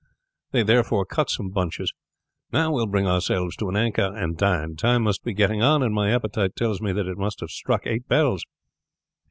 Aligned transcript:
They 0.51 0.63
therefore 0.63 1.05
cut 1.05 1.29
some 1.29 1.51
bunches. 1.51 1.93
"Now 2.51 2.71
we 2.71 2.77
will 2.77 2.87
bring 2.87 3.05
ourselves 3.05 3.55
to 3.57 3.69
an 3.69 3.75
anchor 3.77 4.11
and 4.17 4.35
dine. 4.35 4.75
Time 4.75 5.03
must 5.03 5.23
be 5.23 5.35
getting 5.35 5.61
on, 5.61 5.83
and 5.83 5.93
my 5.93 6.09
appetite 6.09 6.55
tells 6.55 6.81
me 6.81 6.91
that 6.91 7.05
it 7.05 7.19
must 7.19 7.39
have 7.41 7.51
struck 7.51 7.85
eight 7.85 8.07
bells." 8.07 8.43